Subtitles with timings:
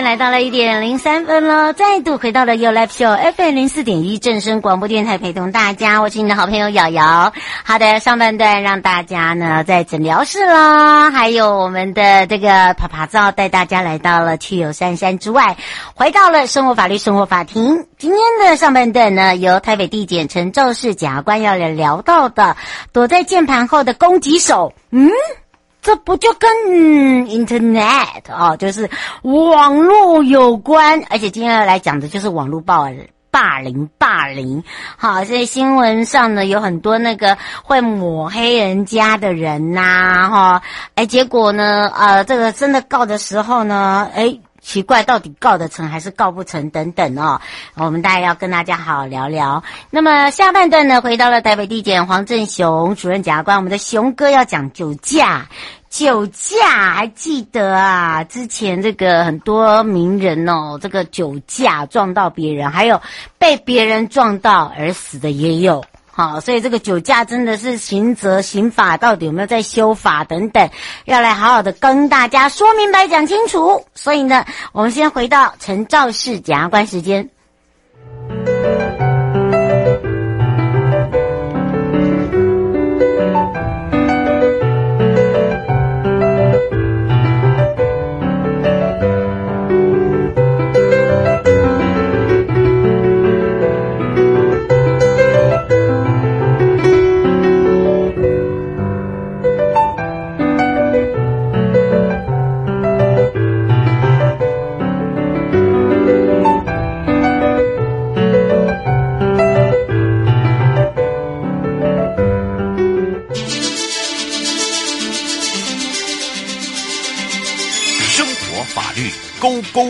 [0.00, 7.34] 间来到了一点零三分了，再度回到了 You Live Show FM 零四点一正声广播电台，陪同大家，我是你的好朋友瑶瑶。
[7.64, 15.58] 好的，上半段让大家呢在诊疗室啦，还有我们的这个趴趴造带大家来到了去有山山之外，
[15.94, 17.84] 回到了生活法律生活法庭。
[17.98, 22.56] 今天的上半段呢，由台北地检陈肇始检察官要来聊到的，
[22.94, 25.10] 躲在键盘后的攻击手，嗯。
[25.82, 26.50] 这不就跟、
[27.26, 28.88] Internet 哦，就是
[29.22, 32.88] 网络有关，而且今天要来讲的就是网络暴
[33.30, 34.62] 霸凌霸凌。
[34.96, 40.62] 好，在新闻上呢有很多那个会抹黑人家的人呐、啊，哈、
[40.94, 44.38] 哎，结果呢，呃，这个真的告的时候呢，哎。
[44.60, 46.70] 奇怪，到底告得成还是告不成？
[46.70, 47.40] 等等哦，
[47.74, 49.62] 我们大家要跟大家好好聊聊。
[49.90, 55.48] 那么下半段呢，回到了台北地检黄正雄主任检察官，我们的雄哥要讲酒驾。
[55.88, 58.22] 酒驾还记得啊？
[58.22, 63.02] 之前这个很多名人哦，这个酒驾撞到别人，还有
[63.38, 65.84] 被别人撞到而死的也有。
[66.20, 70.68] 好，所以这个酒驾真的是刑责刑法到底有没有在修法等等，
[71.06, 73.86] 要来好好的跟大家说明白讲清楚。
[73.94, 77.30] 所以呢，我们先回到陈肇始检察官时间。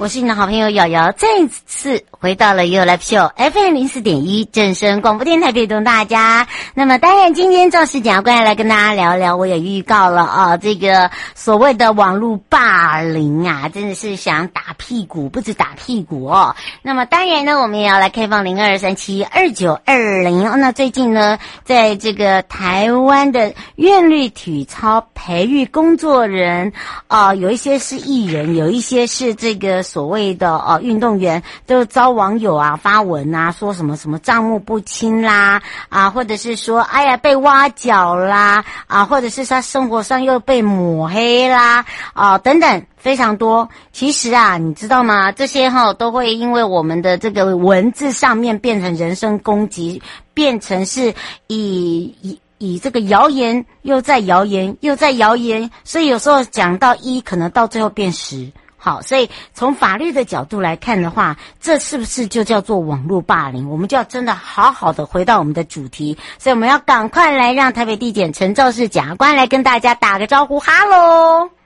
[0.00, 1.28] 我是你的好朋友瑶瑶，再
[1.66, 6.48] 次回到了 You Love Show FM 零四点一正声广播电台，陪同大家。
[6.72, 16.56] 那么当然，今天肇始检察官来跟大家聊聊，我也预告了啊，这个所谓的网络霸凌啊，真的是想打屁股，不止打屁股哦。
[16.80, 20.44] 那么当然呢，我们也要来开放零二三七二九二零。
[20.58, 26.72] 那最近呢，在这个台湾的韵律体操培育工作人
[27.06, 29.84] 啊，有一些是艺人，有一些是这个。
[29.90, 43.68] 所谓的呃运动员都遭网友啊发文啊，说什么什么账目不清啦啊，或者是说哎呀被挖角啦啊，或者是他生活上又被抹黑啦啊等等非常多。
[43.90, 45.32] 其实啊，你知道吗？
[45.32, 50.00] 这些哈都会因为我们的这个文字上面变成人身攻击，
[50.34, 51.12] 变成是
[51.48, 58.52] 以以以这个谣言又在谣言又在谣言，所以有时候讲到一，可能到最后变十。
[58.82, 63.68] 好，所以从法律的角度来看的话，这是不是就叫做网络霸凌？
[63.68, 71.59] 我们就要真的好好的回到我们的主题，所以我们要赶快来让台北地检陈肇事检察官来跟大家打个招呼，哈喽。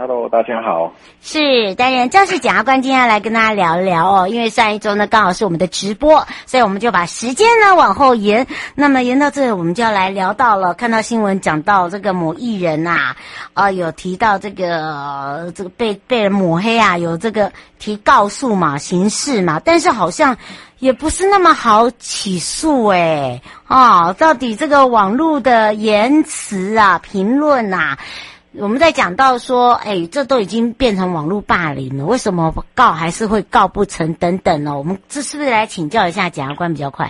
[0.00, 0.94] Hello，大家好。
[1.20, 8.46] 是，当然，肇始检察官今天要来跟大家聊一聊哦，因为上一周呢刚好是我们的直播，所以我们就把时间呢往后延。
[8.74, 13.14] 那么延到这里，我们就要来聊到了，看到新闻讲到这个某艺人呐，
[13.52, 20.34] 啊、有提到这个、呃、这个被被人抹黑啊，有这个提告诉嘛，刑事嘛，但是好像
[20.78, 27.98] 也不是那么好起诉诶啊、哦，到底这个网络的言辞啊，评论啊。
[28.58, 34.12] 我们在讲到说，哎，这都已经变成网络霸凌了，为什么告还是会告不成？
[34.14, 34.76] 等等呢？
[34.76, 37.08] 我们这是不是来请教一下检察官比较快？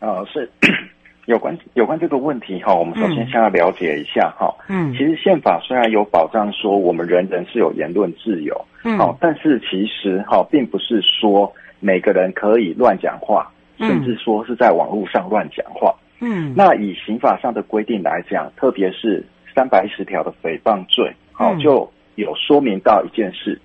[0.00, 0.50] 呃，是
[1.24, 4.54] 有关有关这个问题哈，我们首先先要了解一下哈。
[4.68, 15.94] 嗯，其实宪法虽然有保障说我们人人是有言论自由，嗯，好，但是其实哈，并不是说每个人可以乱讲话，甚至说是在网络上乱讲话。
[16.20, 19.24] 嗯，那以刑法上的规定来讲，特别是。
[19.54, 23.60] 三百一十条的诽谤罪，好、哦，就有说明到一件事，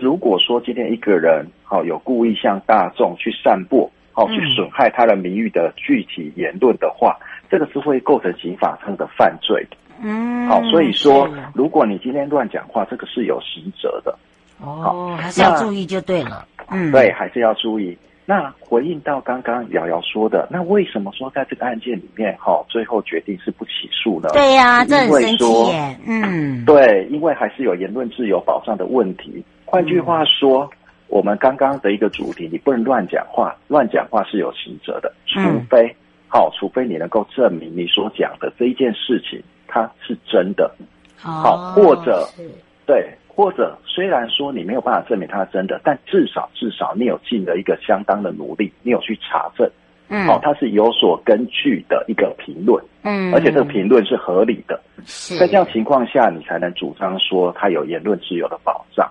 [0.00, 7.16] 如果说今天一个人好有故意向大众去散播好去损害他的名誉的具体言论的话，
[7.50, 9.76] 这个是会构成刑法上的犯罪的。
[10.02, 14.16] 嗯，好，所以说如果你今天乱讲话，这个是有刑责的。
[14.60, 16.46] 哦，还是要注意就对了。
[16.70, 17.96] 嗯，对，还是要注意。
[18.28, 24.28] 那回应到刚刚瑶瑶说的，那为什么说在这个案件里面，哈，最后决定是不起诉呢？
[24.32, 25.96] 对呀、啊，这很神奇耶。
[26.04, 29.44] 嗯，对，因为还是有言论自由保障的问题。
[29.64, 30.76] 换句话说，嗯、
[31.06, 35.40] 我们刚刚的一个主题，你不能乱讲话，乱讲话是有刑责的，除
[35.70, 35.94] 非，
[36.26, 40.74] 好、嗯，除非你能够证明你所讲的这一件事情它是真的，
[41.16, 42.28] 好、哦，或者，
[42.84, 43.08] 对。
[43.36, 49.70] 或者虽然说你没有办法证明它是真的，但至少至少你有尽了一个相当的努力，你有去查证，
[50.08, 54.80] 嗯，好、哦，它是有所根据的一个评论，嗯，而且这个评论是合理的，
[55.38, 59.06] 在这样情况下，你才能主张说它有言论自由的保障。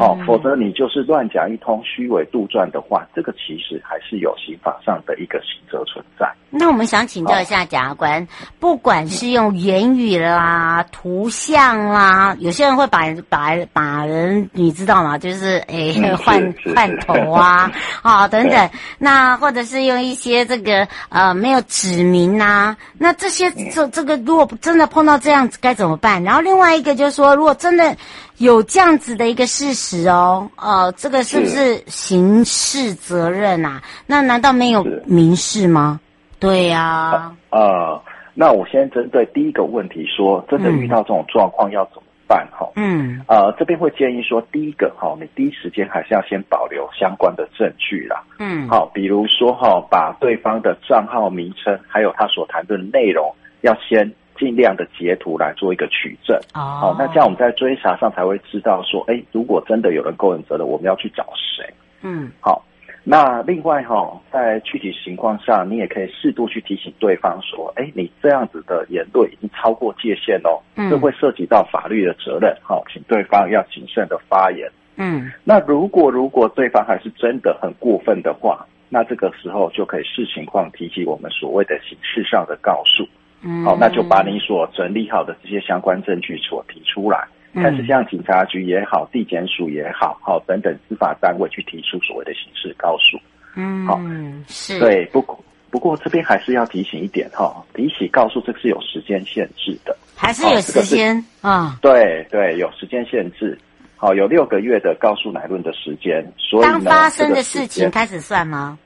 [0.00, 6.30] 哦，否则你就是乱讲一通虚伪杜撰的话，这个其实还是有刑法上的一个刑责存在。
[6.50, 8.26] 那我们想请教一下检察官，哦、
[8.58, 15.16] 不管是用言语啦、图像啦，有些人会把把把人，你知道吗？
[15.18, 17.70] 就是诶 换换头啊，
[18.02, 18.70] 啊、 哦、等等。
[18.98, 26.22] 那或者是用一些这个呃没有指名啊，那这些这这个如果真的碰到这样子该怎么办？
[26.24, 27.96] 然后另外一个就是说，如果真的。
[28.38, 33.82] 有这样子的一个事实哦，呃，这个是不是刑事责任啊？
[34.06, 36.00] 那难道没有民事吗？
[36.38, 37.36] 对呀、啊。
[37.50, 38.00] 呃，
[38.34, 42.46] 那我先针对第一个问题说，真的遇到这种状况要怎么办？
[42.52, 48.22] 哈，嗯，呃，这边会建议说，第一个哈，你第一时间还是要先保留相关的证据啦。
[48.38, 54.14] 嗯，好，比如说哈，把对方的账号名称还有他所谈论的内容要先。
[54.38, 61.68] 尽量的截图来做一个取证，哦，好，那这样我们在追查上才会知道说，哎，如果真的有人构成责任，我们要去找谁？
[62.02, 62.64] 嗯，好，
[63.02, 74.70] 那另外哈，在具体情况下，你也可以适度去提醒对方说，哎，你这样子的言论已经超过界限哦，嗯，这会涉及到法律的责任，好，请对方要谨慎的发言。
[74.96, 83.06] 嗯，那如果如果对方还是真的很过分的话，那这个时候就可以视情况提起我们所谓的刑事上的告诉。
[83.42, 93.16] 嗯，好，那就把你所整理好的这些相关证据所提出来，但、嗯、是像警察局也好，地检署也好，好等等司法单位去提出所谓的刑事告诉。
[93.54, 94.00] 嗯，好，
[94.48, 95.38] 是对，不过
[95.70, 101.78] 不过这边还是要提醒一点哈，提起告诉这个是有时间限制的，还是有时间啊？
[101.80, 103.56] 对对，有时间限制，
[103.96, 108.78] 好，有六个月的告诉乃论的时间，所以，当发生的事情开始算吗？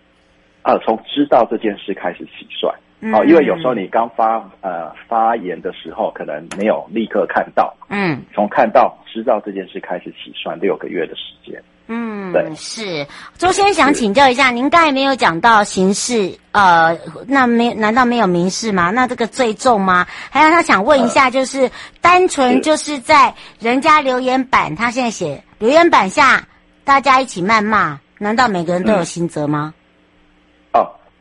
[0.61, 2.73] 啊，从知道这件事开始起算。
[3.11, 13.05] 好，因为有时候你刚发呃发言的时候，可能没有立刻看到，嗯，从看到知道这件事开始起算六个月的时间，嗯，对，是。
[13.37, 16.97] 周先想请教一下，您刚才没有讲到刑事，呃，
[17.27, 18.91] 那没难道没有民事吗？
[18.91, 20.07] 那这个最重吗？
[20.31, 21.71] 还有他想问一下，就是、呃、
[22.01, 26.47] 单纯就是在人家留言板，他现在写留言板下
[26.85, 29.75] 大家一起谩骂，难道每个人都有刑责吗？
[29.77, 29.83] 嗯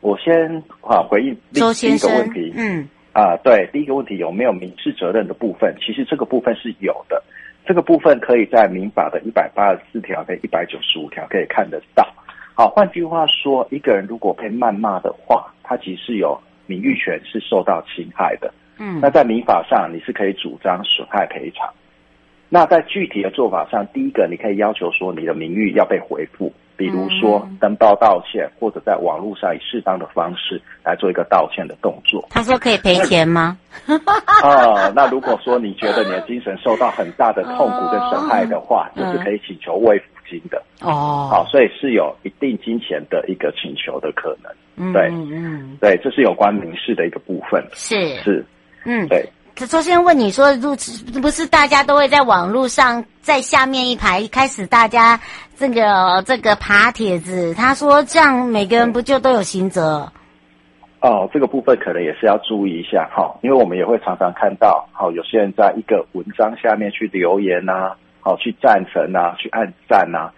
[0.00, 5.74] 我先啊回应第一个问题，嗯啊对，第一个问题有没有民事责任的部分？
[5.80, 7.22] 其实这个部分是有的，
[7.64, 12.06] 这个部分可以在民法的一百八十四条跟一百九十五条可以看得到。
[12.54, 18.52] 好，换句话说，一个人如果被谩骂的话，他其实有名誉权是受到侵害的。
[18.78, 21.72] 嗯，那在民法上你是可以主张损害赔偿。
[22.48, 26.52] 那在具体的做法上，第一个你可以要求说你的名誉要被回复。
[26.82, 32.26] 比如说登报道歉，或者在网络上以适当的方式来做一个道歉的动作。
[32.28, 33.56] 他说可以赔钱吗？
[34.42, 40.60] 啊，那如果说你觉得你的精神受到很大的痛苦跟伤害的话，就、哦、是可以请求慰抚金的。
[40.80, 44.92] 哦，好，所以是有一定金钱的一个请求的可能。
[44.92, 47.64] 对，嗯嗯，对，这是有关民事的一个部分。
[47.74, 48.44] 是是，
[48.84, 49.24] 嗯，对。
[49.54, 50.74] 他首先问你说，入
[51.20, 55.20] 不是大家都会在网络上在下面一排开始大家
[55.62, 57.54] 这个这个爬帖子？
[57.54, 60.10] 他说这样每个人不就都有刑责？
[61.00, 70.32] 哦，这个部分可能也是要注意一下哈，因为我们也会常常看到，好有些人在一个文章下面去留言呐，好去赞成呐，去按赞呐，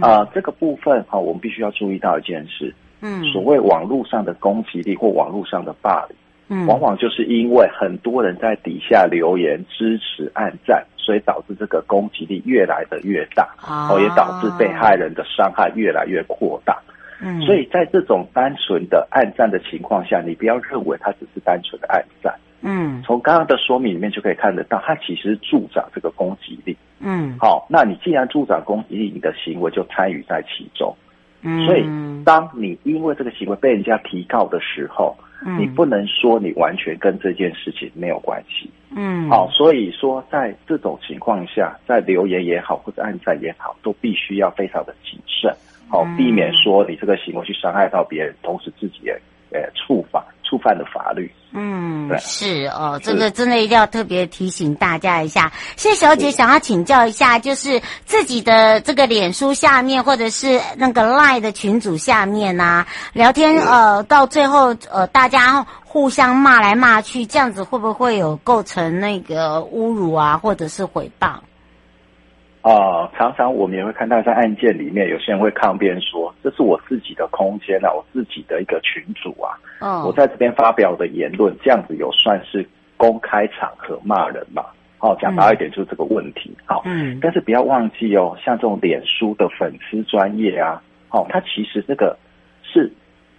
[0.00, 6.16] 啊，这个部分哈，我们必须要注意到一件事，嗯，所谓网络上的攻击力或网络上的霸凌。
[6.50, 16.78] 嗯，往往就是因为很多人在底下留言支持、按赞，所以导致这个攻击力越来的越大，哦，也导致被害人的伤害越来越扩大。
[17.22, 26.76] 嗯，所以在这种单纯的暗战的情况下，你不要认为它只是单纯的暗战，嗯，从刚刚的说明里面就可以看得到，它其实助长这个攻击力。
[27.00, 30.94] 嗯，好，那你既然助长攻击力，你的行为就参与在其中。
[31.40, 31.88] 嗯，所以
[32.22, 38.70] 当你因为这个行为被人家提告的时候，嗯，你不能说你完全跟这件事情没有关系。
[38.96, 45.54] 嗯，好，所以说在这种情况下，在留言也好或者按赞也好，都必须要非常的谨慎，
[45.88, 49.12] 好，避免说你这个行为去伤害到别人，同时自己也
[49.52, 50.24] 呃触法。
[50.44, 55.50] 触犯的法律，嗯，是哦，这个真的一定要特别提醒大家一下。
[55.76, 71.34] 谢小姐想要请教一下，就是自己的这个脸书下面，或者是那个 Line 的群组下面啊，聊天呃，到最后呃，大家互相骂来骂去，这样子会不会有构成那个侮辱啊，或者是诽谤？
[72.60, 84.64] 啊、呃，常常我们也会看到在案件里面，有些人会抗辩说：“这是我自己的空间啊，我自己的一个群组啊，嗯，我在这边发表的言论，这样子有算是公开场合骂人嘛？”、
[85.00, 86.52] 哦，讲白一点就是这个问题。
[86.66, 92.18] 好，嗯，但是不要忘记哦，像这种脸书的粉丝专业啊，哦，它其实这个
[92.64, 92.92] 是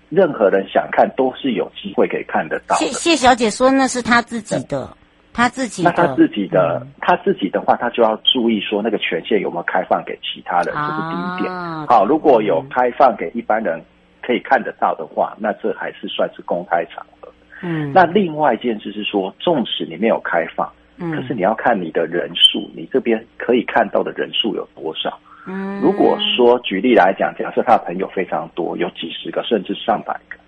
[0.08, 2.86] 任何人想看都是有机会可以看得到的。
[2.86, 4.96] 谢谢小姐说那是她自己的。
[5.34, 11.54] 他自己的，那他自己的，嗯、他自己的话，他就要注意说那个权限有没有开放给其他人，这、啊、是第一点。
[11.88, 13.82] 好，如果有开放给一般人
[14.22, 17.32] 可以看得到的话，那这还是算是公开场合。
[17.62, 25.18] 嗯，那另外一件事是说，纵使你没有开放，嗯，可是你要看你的人数，你这边可以看到的人数有多少。
[25.48, 30.39] 嗯，如果说举例来讲，假设他的朋友非常多，有几十个甚至上百个。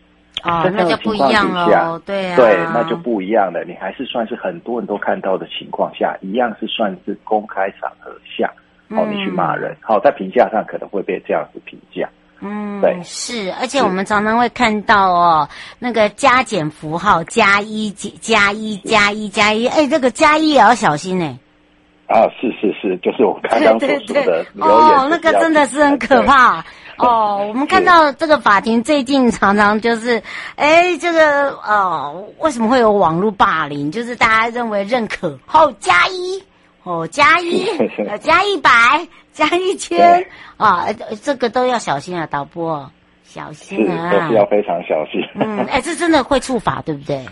[0.43, 3.63] 哦， 那就不一样了，对啊，对，那就不一样了。
[3.65, 8.51] 你还是算是很多人都看到的情况下，一样是算是公开场合下，
[8.89, 12.10] 哦，你去骂人，好，在评价上可能会被这样子评价。
[12.43, 21.39] 嗯，对，是，而且我们常常会看到哦，那个加减符号加一加一加一加一，哎，这个加一也要小心呢。
[22.12, 26.63] 啊，是是是，就是我刚刚所说的哦，那个真的是很可怕。
[26.98, 30.22] 哦，我们看到这个法庭最近常常就是，
[30.56, 33.89] 哎，这个哦，为什么会有网络霸凌？
[33.91, 36.44] 就是大家认为认可，哦，加一，
[36.84, 37.65] 哦，加一，
[38.22, 40.27] 加一百，加一千，
[40.58, 40.86] 啊，
[41.24, 42.91] 这个都要小心啊，导播，
[43.24, 45.22] 小心啊，都是要非常小心。
[45.36, 47.25] 嗯，哎，这真的会触法，对不对？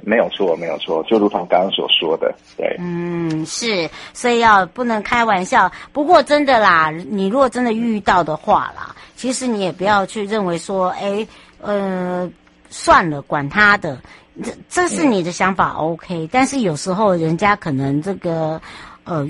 [0.00, 5.70] 没有错，没有错，就如同刚刚所说的，对，嗯，是，所以要不能开玩笑。
[5.92, 11.26] 不过真的啦，你如果真的遇到的话啦，其实你也不要去认为说，哎，
[11.60, 12.30] 呃，
[12.70, 13.98] 算了，管他的，
[14.42, 16.24] 这这是你的想法，OK。
[16.24, 18.60] 嗯，但是有时候人家可能这个。
[19.04, 19.26] 呃，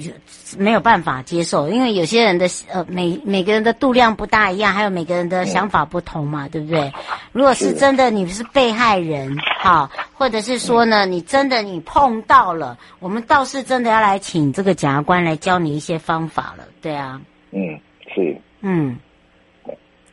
[0.56, 6.92] 没有办法接受，因为有些人的呃，每每个人的度量不大一样，还有每个人的想法不同嘛，嗯、对不对？
[7.30, 17.20] 如果是真的，你是被害人，哈，或者是说呢，你真的你碰到了，我们倒是真的要来请这个检察官来教你一些方法了，对啊。
[17.52, 17.78] 嗯，
[18.12, 18.37] 是。
[18.60, 18.98] 嗯。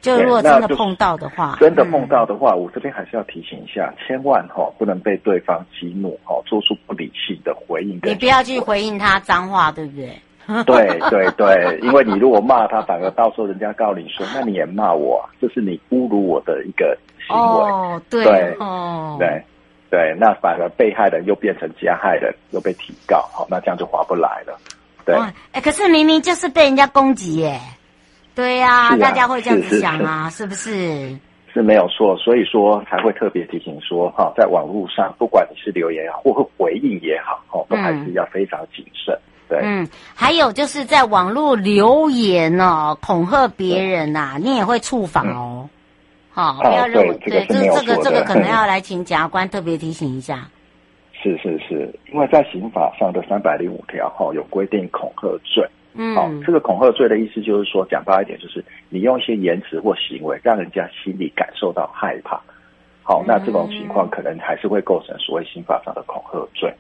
[0.02, 8.00] 就如果真的碰到的话，真的碰到的话，嗯、我这边还是要提醒一下，千万哈、哦、不能被对方激怒哈，做出不理性的回应。
[8.04, 10.16] 你不要去回应他脏话，对不对？
[10.64, 16.96] 对对对， 因为你如果骂他，反而到时候人家告你说，那你也骂我，这是你侮辱我的一个
[17.28, 17.42] 行为。
[17.42, 19.44] 哦，对，对哦，对
[19.96, 24.60] 对，那反而被害人又变成加害人，又被提告，好，那这样就划不来了。
[25.06, 25.16] 对，
[25.54, 27.58] 哎，可是明明就是被人家攻击耶。
[28.34, 31.20] 对呀、啊啊，大家会这样子想啊，是，是，是，是不是？
[31.56, 39.18] 是没有错，所以说才会特别提醒说，哈，在网络上，不管你是留言也好，或回应也好，哈，都还是要非常谨慎。
[39.48, 45.70] 对，嗯，还有就是在网络留言哦，恐吓别人呐、啊，你也会触法哦。
[46.36, 50.46] 好、嗯，不要认为、哦、对，这这个这个可能要来请检察官特别提醒一下。
[51.14, 55.66] 是是是，因为在刑法上的三百零五条哈有规定恐吓罪。
[55.94, 62.38] 嗯，好，这个恐吓罪的意思就是说，讲白一点，就是你用一些言辞或行为，让人家心里感受到害怕。
[63.02, 66.74] 好，那这种情况可能还是会构成所谓刑法上的恐吓罪。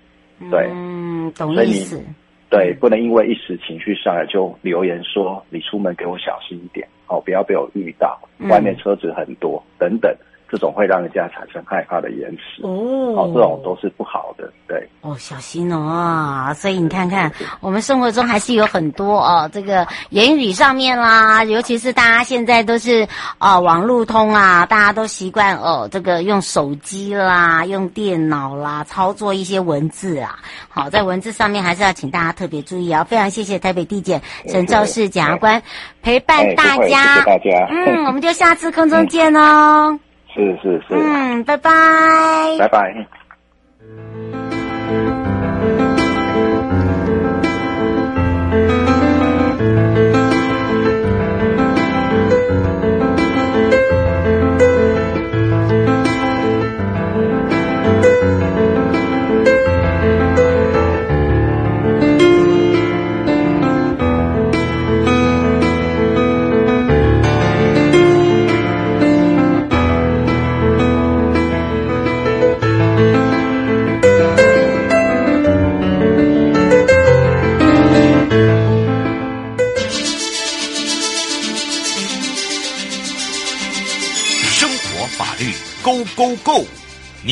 [0.51, 2.03] 对，嗯，懂意思。
[2.49, 8.17] 对，不能因为一时情绪上来就留言说你出门给我小心一点，哦，不要被我遇到，
[8.49, 10.15] 外面车子很多等等。
[10.49, 12.69] 这种会让人家产生害怕的言辞哦，
[13.15, 16.53] 哦，这种都是不好的，对哦，小心哦。
[16.55, 30.37] 所以你看看，我们生活中还是有很多哦，这个言语上面啦，尤其是大家现在都是啊、哦、网路通啊，大家都习惯哦，这个用手机啦，用电脑啦操作一些文字啊。
[30.69, 33.03] 好，在文字上面还是要请大家特别注意啊。
[33.03, 35.61] 非常谢谢台北地检陈肇事检察官
[36.01, 37.67] 陪伴大家，谢谢大家。
[37.69, 39.99] 嗯，我们就下次空中见哦。
[40.35, 43.07] 是是是，嗯，拜拜，拜拜。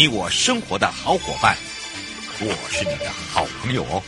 [0.03, 1.55] 你我生活的好伙伴，
[2.41, 4.03] 我是你的好朋友哦。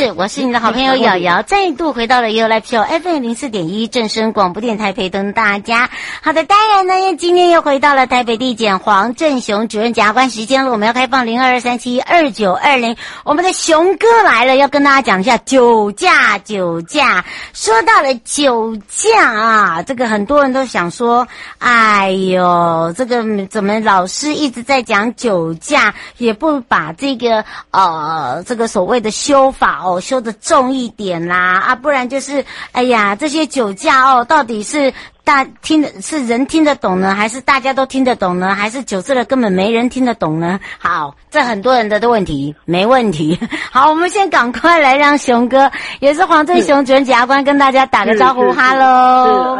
[0.00, 5.90] 是，我是你的好朋友瑶瑶，再度回到了 You Live Show FM 零四点一正声广播电台，陪同大家。
[6.22, 10.72] 好的，当然呢，今天又回到了台北地检黄振雄主任检察官时间了。
[10.72, 16.38] 我们要开放零二二三七二九二零，我们的熊哥来了，要跟大家讲一下酒驾。
[16.38, 21.28] 酒驾，说到了酒驾啊，这个很多人都想说，
[21.58, 29.89] 哎呦，这个怎么老师一直在讲酒驾，也不把这个呃这个所谓的修法。
[29.90, 34.92] 哦，修的重一点啦，啊，不然就是，哎呀，这些酒驾哦，到底是
[35.24, 40.58] 大听的是人听得懂呢，还是大家都听得懂呢，还是酒醉了根本没人听得懂呢？
[40.78, 43.38] 好，这很多人的的问题，没问题。
[43.70, 45.70] 好，我们先赶快来让熊哥，
[46.00, 49.56] 也是黄振雄主任检察官跟大家打个招呼，哈喽。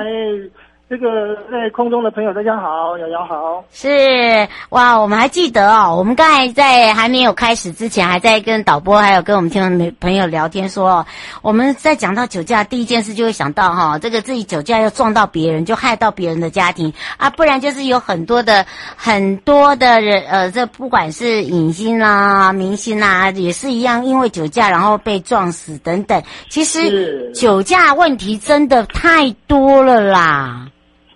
[0.90, 3.64] 这个在空中的朋友，大家好，瑶瑶好。
[3.72, 11.06] 是哇，我们还记得哦，我们刚才在还没有开始之前，还在跟导播还有跟我们听众朋友聊天说，说
[11.42, 18.66] 我们在讲到酒驾，第一件事就会想到哈、哦，这个自己酒驾要撞到别人，就害到别人的家庭啊，不然就是有很多的
[18.96, 26.20] 很多的人，呃，这不管是影星啦、明星啦，也是一样，因为酒驾然后被撞死等等。
[26.48, 30.66] 其实酒驾问题真的太多了啦。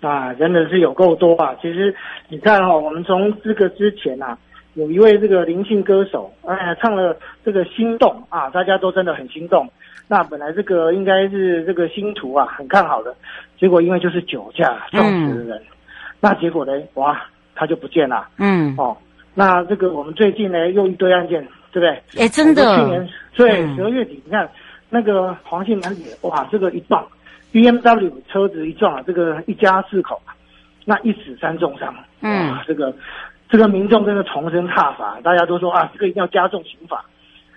[0.01, 1.55] 啊，真的是有够多啊！
[1.61, 1.95] 其实
[2.29, 4.37] 你看哈、哦，我们从这个之前啊，
[4.75, 9.67] 有一位这个灵性歌手，哎，唱了这个心动啊，大家都真的很心动。
[10.07, 13.15] 那本来这个应该是这个星途啊，很看好的，
[13.57, 15.65] 结果因为就是酒驾撞死人，嗯、
[16.19, 18.27] 那结果呢，哇，他就不见了。
[18.37, 18.95] 嗯，哦，
[19.33, 22.23] 那这个我们最近呢又一堆案件，对不对？
[22.23, 22.77] 哎，真的。
[22.77, 24.47] 去年对十二月底，你看
[24.89, 27.03] 那个黄姓男子，哇，这个一撞。
[27.55, 30.21] B M W 车子一撞啊，这个一家四口，
[30.83, 32.93] 那一死三重伤，嗯，这个
[33.47, 37.05] 这个民众真的重生踏法，大家都说啊，这个一定要加重刑法。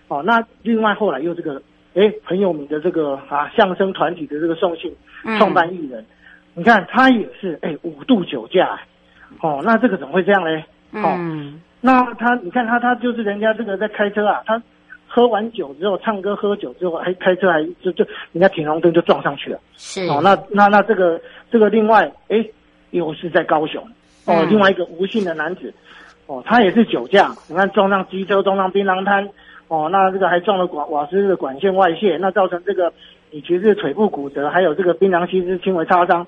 [0.07, 1.61] 哦，那另外后来又这个，
[1.97, 4.95] 哎，很有名的这个啊相声团体的这个宋庆
[5.37, 6.07] 创办艺人，嗯、
[6.55, 8.79] 你看他也是哎五度酒驾，
[9.41, 10.63] 哦，那这个怎么会这样呢？
[11.03, 14.63] 哦，嗯、那他你看他他就是人家这个在开车啊，他。
[15.09, 19.59] 喝完酒之后，唱歌喝酒之后，还开车还就就人家停红灯就撞上去了。
[19.77, 22.45] 是哦，那那那这个这个另外，哎，
[22.91, 23.83] 又是在高雄
[24.27, 25.73] 哦，嗯、另外一个吴姓的男子，
[26.27, 29.29] 哦，他也是酒驾，你看撞上机车，撞上槟榔摊，
[29.69, 32.93] 哦，那这个还撞了管瓦斯的管线外泄，那造成这个
[33.31, 36.27] 你其实腿部骨折，还有这个槟榔西施轻微擦伤。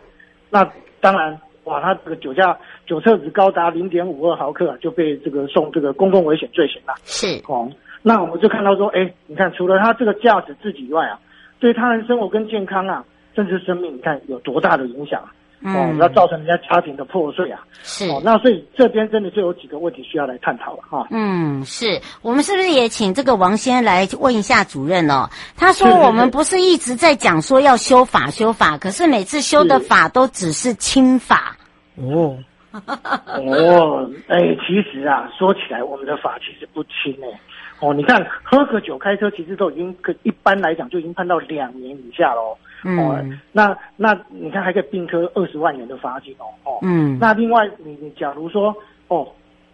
[0.49, 0.69] 那
[1.01, 6.95] 当然，哇，他这个酒驾酒测值高达零点五二毫克，就被这个送这个公共危险罪行了。
[7.05, 7.71] 是哦。
[8.03, 11.19] 那我们就看到说，哎，你看，除了他这个价值自己以外啊，
[11.59, 15.33] 对他人生活跟健康啊，甚至生命，你看有多大的影响啊？
[15.63, 17.61] 嗯、哦，那造成人家家庭的破碎啊。
[17.83, 18.09] 是。
[18.09, 21.07] 哦，那所以这边真的就有几个问题需要来探讨了哈。
[21.11, 25.29] 嗯，是我们是不是也请这个王先来问一下主任哦？
[25.59, 31.55] 他说我们不是一直在讲说要修法修法，可是每次修的法都只是轻法。
[31.97, 32.39] 哦。
[32.73, 37.41] 哦，哎，其实啊，说起来我们的法其实不轻哎。
[37.81, 42.57] 哦，你看喝个酒开车，其实都已经可一般来讲就已经判到两年以下喽。
[42.85, 46.45] 嗯、哦，那那你看还可以并科二十万元的罚金哦。
[46.65, 48.75] 哦，嗯，那另外你你假如说
[49.09, 49.27] 哦，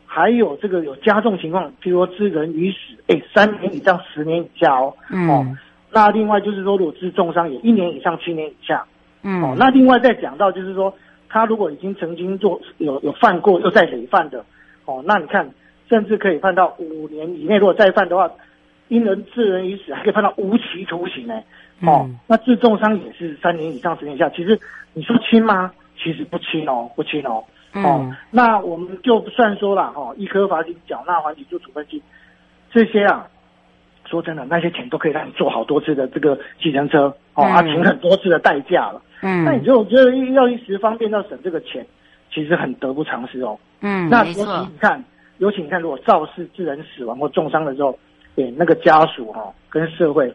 [0.06, 2.76] 还有这个有加重情况，譬如说致人于死，
[3.08, 4.94] 哎，三年以上十年以下哦。
[5.10, 5.44] 嗯、哦，
[5.90, 8.84] 那另外就是说，如果致重伤，也一年以上七年以下。
[9.22, 10.94] 嗯，哦，那另外再讲到就是说，
[11.28, 14.44] 他如果已经曾经做有有犯过又再累犯的，
[14.84, 15.48] 哦，那你看。
[15.88, 18.30] 甚至可以判到五年以内，如果再犯的话，
[18.88, 21.34] 因人致人于死，还可以判到无期徒刑呢。
[21.82, 24.28] 哦，嗯、那致重伤也是三年以上十年以下。
[24.30, 24.58] 其实
[24.94, 25.70] 你说轻吗？
[26.02, 27.44] 其实不轻哦，不轻哦。
[27.74, 32.00] 嗯、哦，那我们就算说了哈，一科罚金、缴纳缓起诉处分金
[32.72, 33.26] 这些啊，
[34.06, 39.02] 说真的，那些钱都可以让你坐好多次的这个计程车哦，啊，请很多次的代驾了。
[39.22, 41.86] 嗯，那你就觉得要一时方便要省这个钱，
[42.32, 43.58] 其实很得不偿失哦。
[43.80, 45.04] 嗯，那尤其你看。
[45.38, 47.98] 尤其你看，如果肇事致人死亡或重伤的时候，
[48.34, 50.34] 对那个家属哈、哦、跟社会，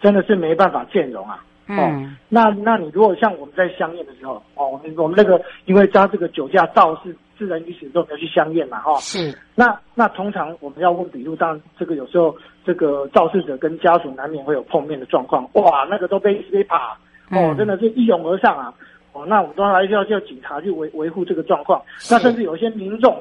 [0.00, 1.42] 真的是没办法见容啊。
[1.68, 8.96] 嗯、哦，那那你如果像我们在相验的时候，哦，我们我们那个因为他这个酒驾肇事致人于死之后要去相验嘛，哈、哦。
[9.00, 9.36] 是。
[9.54, 16.96] 那那通常我们要问笔录，当然这个有时候这个肇事者跟家属难免会有碰面的状况，哇，那个都被被扒，
[17.30, 18.72] 哦，真的是一拥而上啊。
[19.12, 21.82] 哦，那我们当然还是要叫警察去维维护这个状况。
[22.10, 23.20] 那甚至有些民众。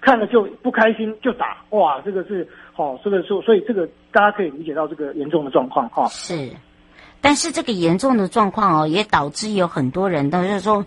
[0.00, 6.06] 看了就不开心就打，哇，这个是哦，这个说，所以这个大家可以理解到这个严重的状况哈。
[6.08, 6.50] 是，
[7.20, 10.84] 但是这个严重的状况哦，也导致有很多人都是说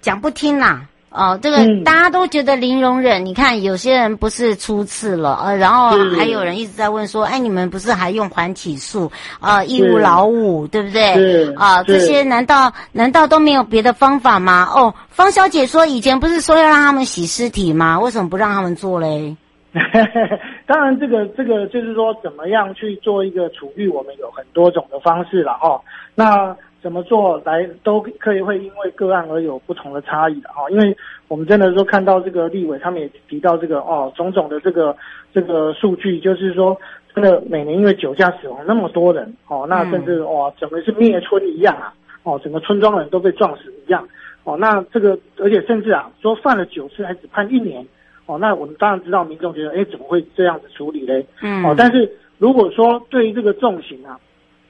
[0.00, 3.22] 讲不听啦，哦，这个大家都觉得零容忍。
[3.22, 11.52] 嗯、你看，有些人不是初次了，呃，然后还有人一直在问说，哎，你们不是还用环体素啊、呃，义务劳务，对不对？
[11.54, 14.68] 啊，这些难道难道都没有别的方法吗？
[14.70, 17.98] 哦，方小姐说，以前不是说要让他们洗尸体吗？
[17.98, 19.36] 为什么不让他们做嘞？
[20.66, 25.80] 当然，这个这个就是说，怎么样去做一个处遇，我们有很多种的方式了哈。
[26.14, 34.96] 那怎么做来都可以会因为个案而有不同的差异的哈，因为我们真的说看到这个立委他们也提到这个哦种种的这个
[35.32, 36.80] 这个数据，就是说
[37.12, 44.08] 真的每年因为酒驾死亡那么多人哦，那甚至哇整个是灭村一样啊哦，整个村庄人都被撞死一样
[44.44, 47.84] 哦，那这个而且甚至啊说犯了九次还只判一年
[48.26, 51.26] 哦，那我们当然知道民众觉得哎怎么会这样子处理嘞？
[51.42, 54.16] 嗯哦，但是如果说对于这个重刑啊。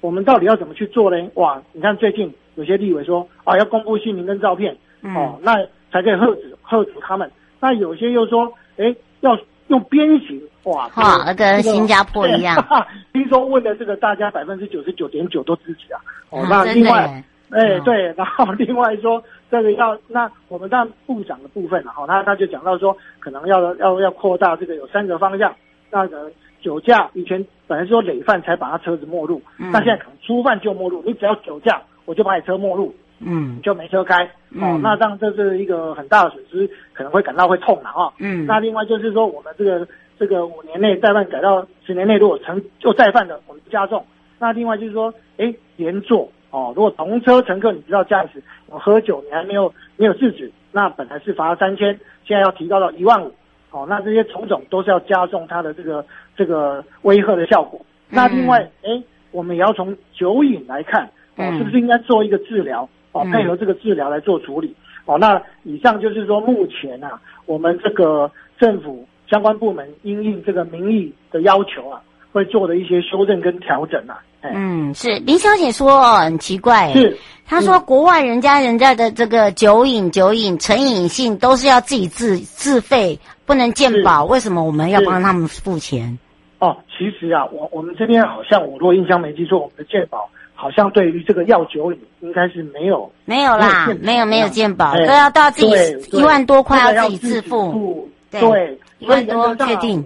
[0.00, 1.28] 我们到底要怎么去做呢？
[1.34, 5.56] 哇，你看最近有些立委说啊，要公布姓名跟照片，嗯、哦，那
[5.90, 7.28] 才可以喝止喝止他们。
[7.60, 10.88] 那有些又说，哎，要用鞭刑，哇，
[11.36, 12.56] 跟新加坡一样。
[13.12, 16.00] 听说问的这个，大家百分之九十九点九都支持啊。
[16.30, 25.52] 哦，那另外，哎，对， 然后另外说这个要，那我们当部长的部分哈，他他就讲到说，可能要要要扩大这个有三个方向，
[25.90, 26.30] 那个。
[26.60, 31.02] 酒驾以前本来是说累犯才把他车子没入，嗯、那现在可能初犯就没入。
[31.04, 34.28] 你只要酒驾，我就把你车没入，嗯，你就没车开。
[34.50, 38.12] 嗯、哦，那这样这是一个很大的损失，可能会感到会痛的哈、哦。
[38.18, 39.86] 嗯，那另外就是说，我们这个
[40.18, 44.04] 这个五年内再犯改到十年内，如果成就再犯的，我们加重。
[44.38, 53.32] 那另外就是说，哎，连坐哦，如果同车乘客你知道驾驶我喝酒，你还没有没有制止，那本来是罚三千，现在要提高到一万五。
[53.70, 56.04] 哦，那这些虫种都是要加重它的这个
[56.36, 57.80] 这个威吓的效果。
[58.10, 61.04] 嗯、那另外，哎，我们也要从酒瘾来看，
[61.36, 62.88] 哦，嗯、是不是应该做一个治疗？
[63.12, 64.68] 哦，配合这个治疗来做处理。
[64.68, 72.02] 嗯、哦，那以上就是说，目前啊，我们这个政府相关部门因应这个民意的要求啊，
[72.32, 74.22] 会做的一些修正跟调整啊。
[74.40, 86.18] 嗯，是林小姐说很奇怪，是她说国外人家人家的这个酒瘾酒瘾成瘾性都是要自己自自费，不能鉴保，为什么我们要帮他们付钱？
[86.60, 100.04] 哦，其实啊，我我们这边好像我如果印象没记错，我们的鉴保好像对于这个药酒瘾应该是没有没有啦，没有没有鉴保，都要都要自己一万多块要自己自付，对，一万多确定。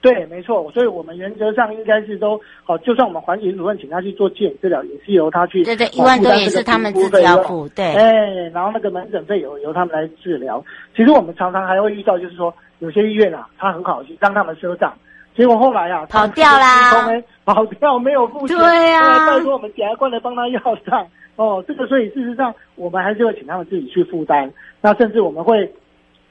[0.00, 5.64] 对，没错，所以我们原则上应该是都好，就算我们环体主任请他去做健治疗，也是由他去。
[5.64, 7.68] 对对，一万多也是他们自己要付。
[7.70, 10.64] 对，哎，然后那个门诊费由由他们来治疗。
[10.94, 14.94] 其实我们常常还会遇到，就是说有些医院啊，他很好心让他们赊账，
[15.36, 18.56] 结果后来啊跑掉啦，没跑掉没有付钱。
[18.56, 21.04] 对呀，拜托我们检察官来帮他要账。
[21.34, 24.52] 哦，这个所以事实上我们还是会请他们自己去负担。
[24.80, 25.72] 那甚至我们会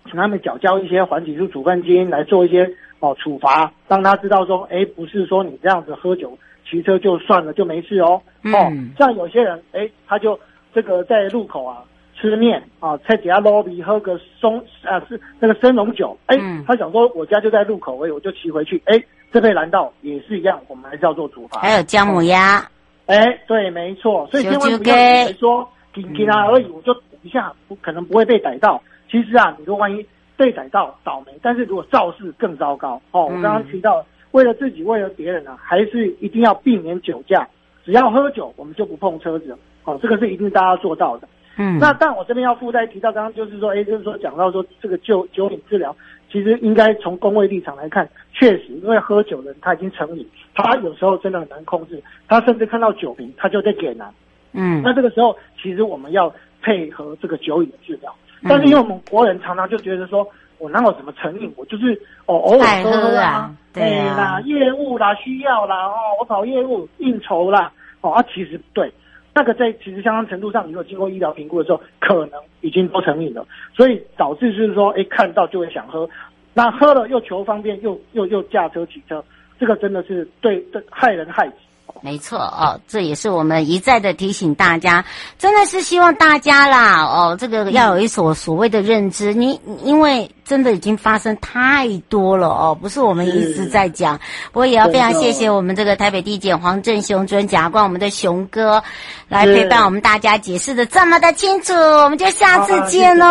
[0.06, 2.74] 请他们缴交一些环体素处分金来做一些。
[3.00, 6.38] 哦，处罚让他知道说，哎，不是说你这样子喝酒
[6.70, 8.22] 骑车就算了就没事哦。
[8.44, 10.40] 嗯、哦，像有些人，哎，他就
[10.74, 11.84] 这个在路口啊
[12.20, 19.00] 吃面啊，在底下 lobby 喝个松啊是那个生龙酒，哎，嗯、他想说我家就在路口，哎，我就骑回去，哎，
[19.32, 21.62] 这被拦到也是一样，我们还是要做处罚。
[21.62, 22.68] 还有姜母鸭，
[23.06, 28.82] 哎，对，没错，所以千万不要以为说仅仅他而已，我就一下不可能不会被逮到。
[29.10, 30.04] 其实啊，你说万一。
[30.38, 33.24] 被逮到倒霉，但是如果肇事更糟糕哦。
[33.26, 37.46] 我刚刚提到，为了自己，为了别人呢、啊，还是一定要避免酒驾。
[37.84, 39.98] 只要喝酒，我们就不碰车子哦。
[40.02, 41.28] 这个是一定大家做到的。
[41.58, 45.96] 嗯，那但我这边要附带提到，刚刚就是说，哎，就是说讲到说这个酒酒瘾治疗，
[46.32, 54.14] 其实应该从工位立场来看，确实，因为喝酒的人他已经成瘾，他有时候真的很难控制，他甚至看到酒瓶他就在给难。
[54.54, 58.14] 嗯，那这个时候其实我们要配合这个酒瘾的治疗。
[58.44, 61.94] 但是因为我们国人常常就觉得说，我哪有什么成瘾，我就是
[62.26, 67.72] 哦偶尔喝喝啊，对啦，业务啦，需要啦，哦，我跑业务应酬啦，
[68.02, 68.92] 哦啊，其实对，
[69.34, 73.46] 那个在其实相当程度上，你如果经过医疗评估的时候，可能已经都成瘾了，
[73.76, 76.10] 所以导致就是说，哎，看到就会想喝，
[76.54, 79.24] 那喝了又求方便，又又又驾车骑车，
[79.60, 81.56] 这个真的是对对害人害己。
[82.02, 85.04] 没错哦，这也是我们一再的提醒大家，
[85.40, 89.34] 真的是希望大家啦哦，这个要有一所所谓的认知。
[89.34, 94.14] 你因为真的已经发生太多了哦，不是我们一直在讲。
[94.16, 94.20] 是
[94.52, 98.84] 不过也要非常谢谢我们这个台北地检黄正雄主任检察官，我们的雄哥
[99.28, 101.74] 来陪伴我们大家解释的这么的清楚。
[101.74, 103.26] 我们就下次见喽。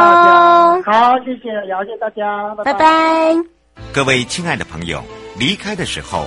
[0.85, 2.73] 好，谢谢，了解大家，拜拜。
[2.73, 3.35] 拜拜。
[3.93, 5.01] 各位亲爱的朋友，
[5.39, 6.27] 离开的时候。